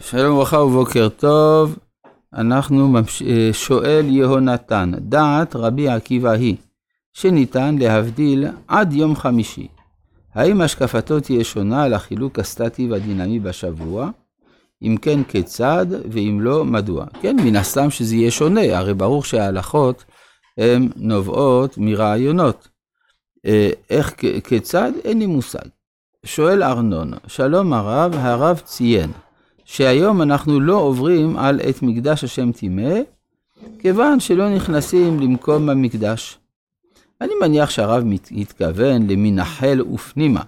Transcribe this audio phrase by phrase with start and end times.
[0.00, 1.78] שלום וברכה ובוקר טוב.
[2.34, 3.22] אנחנו ממש...
[3.52, 6.56] שואל יהונתן, דעת רבי עקיבא היא,
[7.12, 9.68] שניתן להבדיל עד יום חמישי.
[10.34, 14.10] האם השקפתו תהיה שונה על החילוק הסטטי והדינמי בשבוע?
[14.82, 17.06] אם כן, כיצד, ואם לא, מדוע?
[17.20, 20.04] כן, מן הסתם שזה יהיה שונה, הרי ברור שההלכות
[20.58, 22.68] הן נובעות מרעיונות.
[23.46, 24.14] אה, איך,
[24.44, 24.92] כיצד?
[25.04, 25.68] אין לי מושג.
[26.26, 29.10] שואל ארנון, שלום הרב, הרב ציין
[29.64, 33.00] שהיום אנחנו לא עוברים על את מקדש השם טימא,
[33.78, 36.38] כיוון שלא נכנסים למקום המקדש.
[37.20, 40.42] אני מניח שהרב התכוון למנחל ופנימה.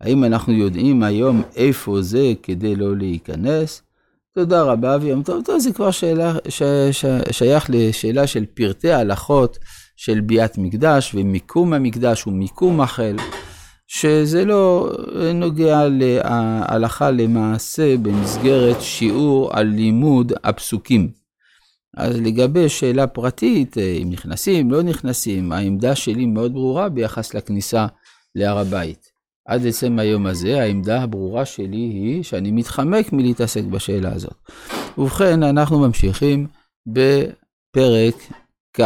[0.00, 3.82] האם אנחנו יודעים היום איפה זה כדי לא להיכנס?
[4.34, 5.44] תודה רבה ויום טוב.
[5.44, 9.58] טוב, זה כבר שאלה, ש, ש, שייך לשאלה של פרטי ההלכות
[9.96, 13.16] של ביאת מקדש ומיקום המקדש ומיקום החל.
[13.88, 14.90] שזה לא
[15.34, 21.10] נוגע להלכה למעשה במסגרת שיעור על לימוד הפסוקים.
[21.96, 27.86] אז לגבי שאלה פרטית, אם נכנסים, לא נכנסים, העמדה שלי מאוד ברורה ביחס לכניסה
[28.34, 29.08] להר הבית.
[29.46, 34.34] עד עצם היום הזה, העמדה הברורה שלי היא שאני מתחמק מלהתעסק בשאלה הזאת.
[34.98, 36.46] ובכן, אנחנו ממשיכים
[36.86, 38.14] בפרק
[38.72, 38.82] כ',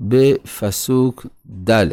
[0.00, 1.26] בפסוק
[1.70, 1.88] ד'.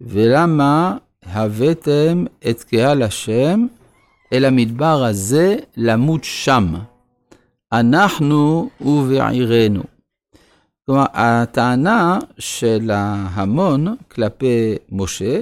[0.00, 3.66] ולמה הבאתם את קהל השם
[4.32, 6.74] אל המדבר הזה למות שם,
[7.72, 9.82] אנחנו ובעירנו.
[10.86, 15.40] כלומר, הטענה של ההמון כלפי משה,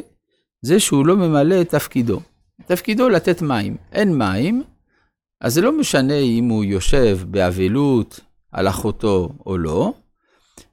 [0.62, 2.20] זה שהוא לא ממלא את תפקידו.
[2.66, 3.76] תפקידו לתת מים.
[3.92, 4.62] אין מים,
[5.40, 8.20] אז זה לא משנה אם הוא יושב באבלות
[8.52, 9.92] על אחותו או לא,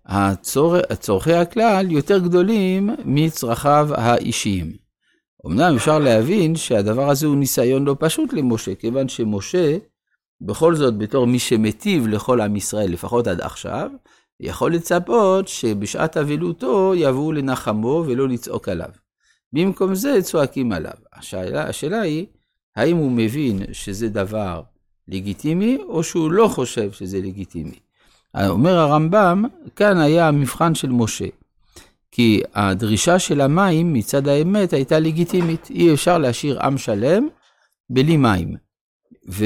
[0.06, 0.82] הצור...
[0.82, 4.74] צורכי הכלל יותר גדולים מצרכיו האישיים.
[5.48, 9.78] אמנם אפשר להבין שהדבר הזה הוא ניסיון לא פשוט למשה, כיוון שמשה,
[10.42, 13.90] בכל זאת בתור מי שמטיב לכל עם ישראל, לפחות עד עכשיו,
[14.40, 18.90] יכול לצפות שבשעת אבלותו יבואו לנחמו ולא לצעוק עליו.
[19.54, 20.94] במקום זה צועקים עליו.
[21.14, 22.26] השאלה, השאלה היא,
[22.76, 24.62] האם הוא מבין שזה דבר
[25.08, 27.85] לגיטימי, או שהוא לא חושב שזה לגיטימי.
[28.36, 31.26] אומר הרמב"ם, כאן היה המבחן של משה.
[32.12, 35.68] כי הדרישה של המים מצד האמת הייתה לגיטימית.
[35.70, 37.28] אי אפשר להשאיר עם שלם
[37.90, 38.56] בלי מים.
[39.30, 39.46] ו,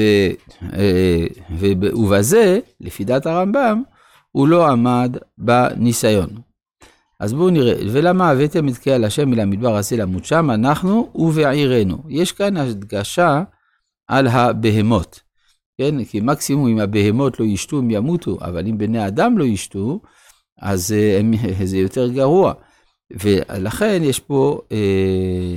[0.72, 1.26] אה,
[1.58, 3.82] ו, ובזה, לפי דעת הרמב"ם,
[4.32, 6.28] הוא לא עמד בניסיון.
[7.20, 12.02] אז בואו נראה, ולמה הבאתם את קהל השם אל המדבר הזה למות שם, אנחנו ובעירנו.
[12.08, 13.42] יש כאן הדגשה
[14.08, 15.20] על הבהמות.
[15.80, 16.04] כן?
[16.04, 20.00] כי מקסימום אם הבהמות לא ישתו הם ימותו, אבל אם בני אדם לא ישתו,
[20.58, 21.32] אז אה, הם,
[21.64, 22.52] זה יותר גרוע.
[23.12, 25.56] ולכן יש פה, אה,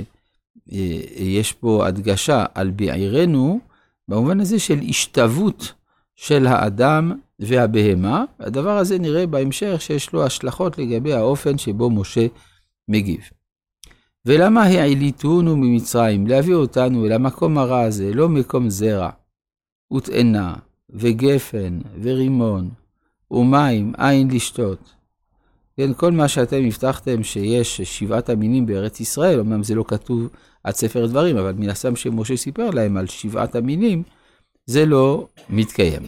[0.72, 3.60] אה, יש פה הדגשה על בעירנו,
[4.08, 5.72] במובן הזה של השתוות
[6.14, 8.24] של האדם והבהמה.
[8.40, 12.26] הדבר הזה נראה בהמשך שיש לו השלכות לגבי האופן שבו משה
[12.88, 13.20] מגיב.
[14.26, 16.26] ולמה העליתונו ממצרים?
[16.26, 19.10] להביא אותנו אל המקום הרע הזה, לא מקום זרע.
[19.92, 20.54] ותאנה,
[20.90, 22.70] וגפן, ורימון,
[23.30, 24.94] ומים, אין לשתות.
[25.76, 30.28] כן, כל מה שאתם הבטחתם שיש שבעת המינים בארץ ישראל, אמנם זה לא כתוב
[30.64, 34.02] עד ספר דברים, אבל מן הסתם שמשה סיפר להם על שבעת המינים,
[34.66, 36.02] זה לא מתקיים.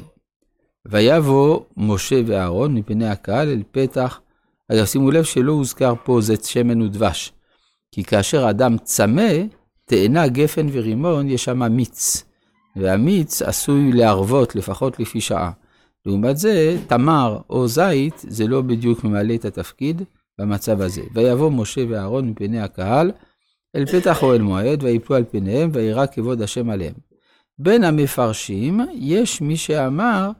[0.86, 4.20] ויבוא משה ואהרון מפני הקהל אל פתח,
[4.72, 7.32] אגב שימו לב שלא הוזכר פה זית שמן ודבש,
[7.92, 9.32] כי כאשר אדם צמא,
[9.84, 12.24] תאנה, גפן ורימון, יש שם מיץ.
[12.76, 15.50] והמיץ עשוי להרוות לפחות לפי שעה.
[16.06, 20.02] לעומת זה, תמר או זית, זה לא בדיוק ממלא את התפקיד
[20.38, 21.02] במצב הזה.
[21.14, 23.12] ויבוא משה ואהרון מפני הקהל
[23.76, 26.94] אל פתח אוהל מועד, ויפלו על פניהם, וירא כבוד השם עליהם.
[27.58, 30.30] בין המפרשים, יש מי שאמר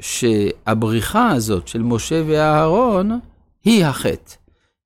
[0.00, 3.18] שהבריחה הזאת של משה ואהרון
[3.64, 4.34] היא החטא.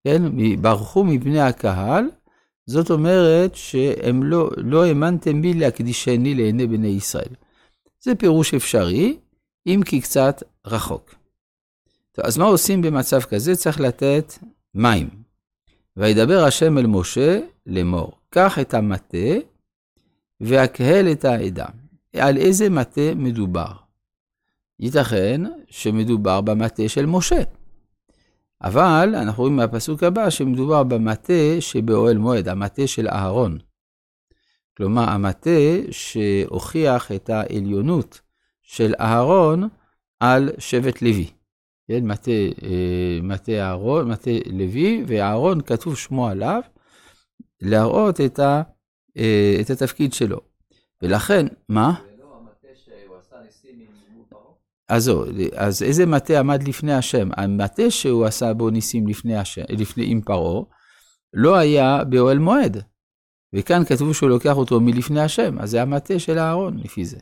[0.04, 0.22] כן,
[0.60, 2.04] ברחו מפני הקהל,
[2.68, 7.34] זאת אומרת שהם לא, לא האמנתם בי להקדישני לעיני בני ישראל.
[8.00, 9.16] זה פירוש אפשרי,
[9.66, 11.14] אם כי קצת רחוק.
[12.12, 13.56] טוב, אז מה עושים במצב כזה?
[13.56, 14.32] צריך לתת
[14.74, 15.08] מים.
[15.96, 19.28] וידבר השם אל משה לאמור, קח את המטה
[20.40, 21.66] והקהל את העדה.
[22.16, 23.72] על איזה מטה מדובר?
[24.80, 27.42] ייתכן שמדובר במטה של משה.
[28.62, 33.58] אבל אנחנו רואים מהפסוק הבא שמדובר במטה שבאוהל מועד, המטה של אהרון.
[34.76, 35.50] כלומר, המטה
[35.90, 38.20] שהוכיח את העליונות
[38.62, 39.68] של אהרון
[40.20, 41.30] על שבט לוי.
[41.88, 42.30] כן, מטה,
[42.62, 46.62] אה, מטה אהרון, מטה לוי, ואהרון כתוב שמו עליו,
[47.62, 48.62] להראות את, ה,
[49.18, 50.40] אה, את התפקיד שלו.
[51.02, 51.94] ולכן, מה?
[54.88, 57.28] אז איזה מטה עמד לפני השם?
[57.36, 59.06] המטה שהוא עשה בו ניסים
[59.68, 60.62] לפני עם פרעה,
[61.34, 62.82] לא היה באוהל מועד.
[63.54, 67.18] וכאן כתבו שהוא לוקח אותו מלפני השם, אז זה המטה של אהרון לפי זה.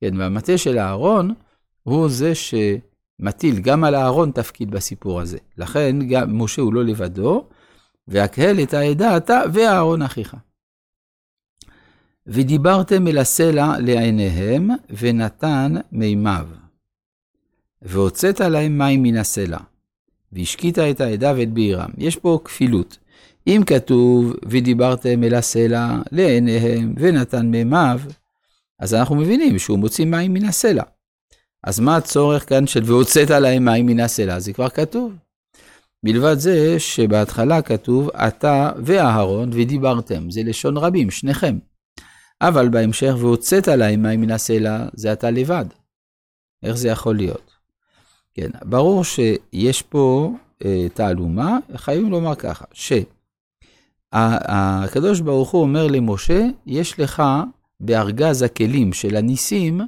[0.00, 1.34] כן, והמטה של אהרון
[1.82, 5.38] הוא זה שמטיל גם על אהרון תפקיד בסיפור הזה.
[5.58, 7.48] לכן גם משה הוא לא לבדו,
[8.08, 10.36] והקהל את העדה אתה ואהרון אחיך.
[12.26, 14.68] ודיברתם אל הסלע לעיניהם,
[14.98, 16.48] ונתן מימיו.
[17.82, 19.58] והוצאת להם מים מן הסלע,
[20.32, 21.90] והשקית את העדה ואת בעירם.
[21.98, 22.98] יש פה כפילות.
[23.46, 28.00] אם כתוב, ודיברתם אל הסלע לעיניהם, ונתן מימיו,
[28.78, 30.82] אז אנחנו מבינים שהוא מוציא מים מן הסלע.
[31.64, 34.38] אז מה הצורך כאן של והוצאת להם מים מן הסלע?
[34.38, 35.12] זה כבר כתוב.
[36.04, 41.58] מלבד זה שבהתחלה כתוב, אתה ואהרון ודיברתם, זה לשון רבים, שניכם.
[42.40, 45.64] אבל בהמשך, והוצאת להם מים מן הסלע, זה אתה לבד.
[46.62, 47.57] איך זה יכול להיות?
[48.40, 50.32] כן, ברור שיש פה
[50.64, 52.64] אה, תעלומה, חייבים לומר ככה,
[54.12, 57.22] שהקדוש ברוך הוא אומר למשה, יש לך
[57.80, 59.80] בארגז הכלים של הניסים,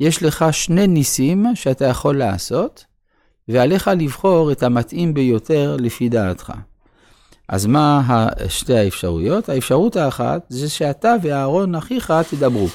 [0.00, 2.84] יש לך שני ניסים שאתה יכול לעשות,
[3.48, 6.52] ועליך לבחור את המתאים ביותר לפי דעתך.
[7.48, 9.48] אז מה שתי האפשרויות?
[9.48, 12.68] האפשרות האחת זה שאתה ואהרון אחיך תדברו.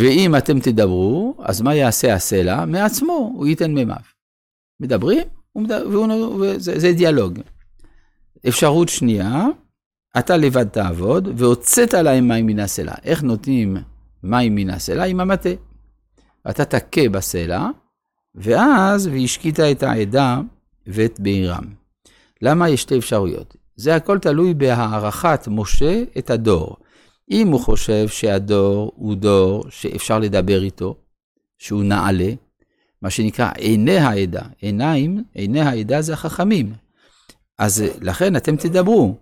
[0.00, 2.64] ואם אתם תדברו, אז מה יעשה הסלע?
[2.64, 3.96] מעצמו, הוא ייתן מימיו.
[4.80, 5.22] מדברים,
[6.40, 7.38] וזה, זה דיאלוג.
[8.48, 9.46] אפשרות שנייה,
[10.18, 12.94] אתה לבד תעבוד, והוצאת להם מים מן הסלע.
[13.04, 13.76] איך נותנים
[14.22, 15.04] מים מן הסלע?
[15.04, 15.48] עם המטה.
[16.50, 17.68] אתה תכה בסלע,
[18.34, 20.40] ואז והשקית את העדה
[20.86, 21.64] ואת בעירם.
[22.42, 23.56] למה יש שתי אפשרויות?
[23.76, 26.76] זה הכל תלוי בהערכת משה את הדור.
[27.30, 30.94] אם הוא חושב שהדור הוא דור שאפשר לדבר איתו,
[31.58, 32.32] שהוא נעלה,
[33.02, 36.72] מה שנקרא עיני העדה, עיניים, עיני העדה זה החכמים.
[37.58, 39.14] אז לכן אתם תדברו,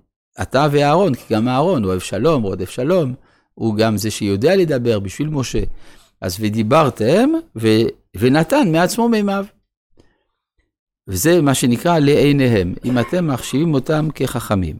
[0.42, 3.14] אתה ואהרון, כי גם אהרון אוהב שלום, רודף שלום,
[3.54, 5.62] הוא גם זה שיודע לדבר בשביל משה.
[6.20, 7.68] אז ודיברתם, ו,
[8.16, 9.44] ונתן מעצמו מימיו.
[11.08, 14.76] וזה מה שנקרא לעיניהם, אם אתם מחשיבים אותם כחכמים.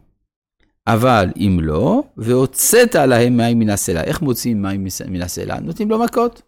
[0.87, 4.03] אבל אם לא, והוצאת להם מים מן הסלע.
[4.03, 5.61] איך מוציאים מים מן הסלע?
[5.61, 6.43] נותנים לו מכות.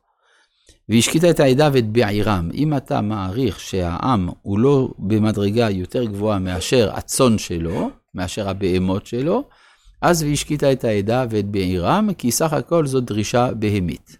[0.88, 2.50] והשקית את העדה ואת בעירם.
[2.54, 9.44] אם אתה מעריך שהעם הוא לא במדרגה יותר גבוהה מאשר הצאן שלו, מאשר הבהמות שלו,
[10.02, 14.16] אז והשקית את העדה ואת בעירם, כי סך הכל זו דרישה בהמית.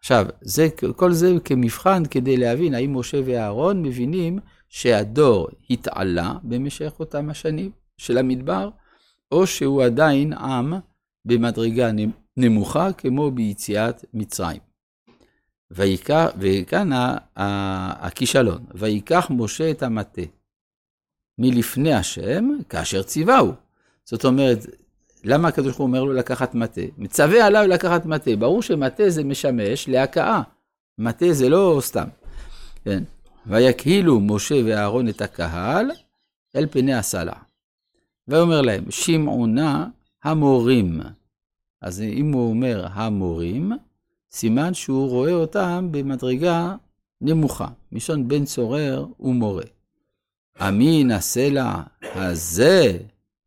[0.00, 7.30] עכשיו, זה, כל זה כמבחן כדי להבין האם משה ואהרון מבינים שהדור התעלה במשך אותם
[7.30, 8.68] השנים של המדבר,
[9.32, 10.74] או שהוא עדיין עם
[11.24, 11.90] במדרגה
[12.36, 14.60] נמוכה כמו ביציאת מצרים.
[15.70, 16.90] ויקח, וכאן
[17.36, 20.22] הכישלון, ויקח משה את המטה
[21.38, 23.52] מלפני השם כאשר ציווהו.
[24.04, 24.66] זאת אומרת,
[25.24, 26.80] למה הקדוש ברוך הוא אומר לו לקחת מטה?
[26.98, 28.36] מצווה עליו לקחת מטה.
[28.36, 30.42] ברור שמטה זה משמש להכאה.
[30.98, 32.08] מטה זה לא סתם.
[32.84, 33.04] כן.
[33.46, 35.90] ויקהילו משה ואהרון את הקהל
[36.56, 37.32] אל פני הסלע.
[38.28, 39.84] ויאמר להם, שמעו נא
[40.24, 41.00] המורים.
[41.82, 43.72] אז אם הוא אומר המורים,
[44.32, 46.74] סימן שהוא רואה אותם במדרגה
[47.20, 49.64] נמוכה, מלשון בן צורר ומורה.
[50.68, 52.98] אמין הסלע הזה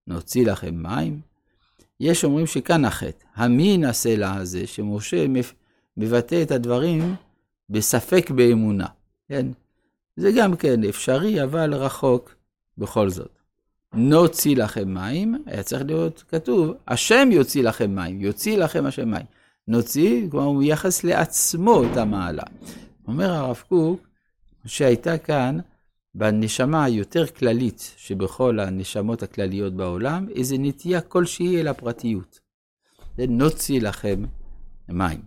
[0.08, 1.20] נוציא לכם מים?
[2.00, 3.26] יש אומרים שכאן החטא.
[3.36, 5.26] המין הסלע הזה, שמשה
[5.98, 7.16] מבטא את הדברים
[7.70, 8.88] בספק באמונה.
[9.30, 9.48] כן?
[10.16, 12.36] זה גם כן אפשרי, אבל רחוק
[12.78, 13.41] בכל זאת.
[13.94, 19.26] נוציא לכם מים, היה צריך להיות כתוב, השם יוציא לכם מים, יוציא לכם השם מים.
[19.68, 22.44] נוציא, כלומר הוא מייחס לעצמו את המעלה.
[23.08, 24.08] אומר הרב קוק,
[24.66, 25.58] שהייתה כאן,
[26.16, 32.40] בנשמה היותר כללית שבכל הנשמות הכלליות בעולם, איזו נטייה כלשהי אל הפרטיות.
[33.18, 34.24] זה נוציא לכם
[34.90, 35.22] מים.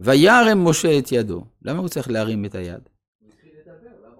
[0.00, 1.44] וירם משה את ידו.
[1.62, 2.88] למה הוא צריך להרים את היד?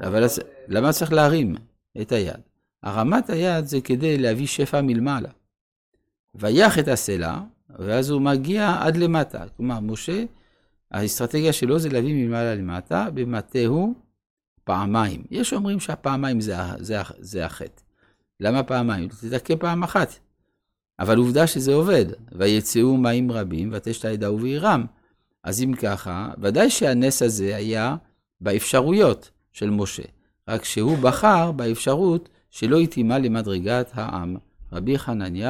[0.01, 0.25] אבל
[0.69, 1.55] למה צריך להרים
[2.01, 2.41] את היד?
[2.85, 5.29] הרמת היד זה כדי להביא שפע מלמעלה.
[6.35, 7.39] ויח את הסלע,
[7.79, 9.45] ואז הוא מגיע עד למטה.
[9.57, 10.25] כלומר, משה,
[10.91, 13.95] האסטרטגיה שלו זה להביא מלמעלה למטה, במטהו
[14.65, 15.25] פעמיים.
[15.31, 17.83] יש אומרים שהפעמיים זה, זה, זה החטא.
[18.41, 19.09] למה פעמיים?
[19.09, 20.19] תדכא פעם אחת.
[20.99, 22.07] אבל עובדה שזה עובד.
[22.33, 24.87] ויצאו מים רבים, ותשת העדה ובעירם.
[25.43, 27.97] אז אם ככה, ודאי שהנס הזה היה
[28.41, 30.03] באפשרויות של משה.
[30.49, 34.37] רק שהוא בחר באפשרות שלא התאימה למדרגת העם.
[34.73, 35.43] רבי חנניה